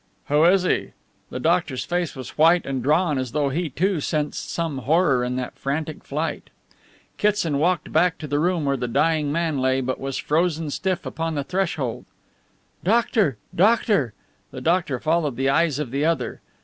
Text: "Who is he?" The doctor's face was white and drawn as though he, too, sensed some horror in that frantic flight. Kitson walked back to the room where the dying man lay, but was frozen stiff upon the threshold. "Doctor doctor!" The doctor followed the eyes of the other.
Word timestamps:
"Who 0.29 0.43
is 0.45 0.63
he?" 0.63 0.93
The 1.29 1.39
doctor's 1.39 1.85
face 1.85 2.15
was 2.15 2.35
white 2.35 2.65
and 2.65 2.81
drawn 2.81 3.19
as 3.19 3.33
though 3.33 3.49
he, 3.49 3.69
too, 3.69 3.99
sensed 4.01 4.49
some 4.51 4.79
horror 4.79 5.23
in 5.23 5.35
that 5.35 5.59
frantic 5.59 6.03
flight. 6.03 6.49
Kitson 7.17 7.59
walked 7.59 7.91
back 7.91 8.17
to 8.17 8.27
the 8.27 8.39
room 8.39 8.65
where 8.65 8.75
the 8.75 8.87
dying 8.87 9.31
man 9.31 9.59
lay, 9.59 9.79
but 9.79 9.99
was 9.99 10.17
frozen 10.17 10.71
stiff 10.71 11.05
upon 11.05 11.35
the 11.35 11.43
threshold. 11.43 12.05
"Doctor 12.83 13.37
doctor!" 13.53 14.13
The 14.49 14.59
doctor 14.61 14.99
followed 14.99 15.35
the 15.35 15.49
eyes 15.49 15.77
of 15.77 15.91
the 15.91 16.03
other. 16.03 16.41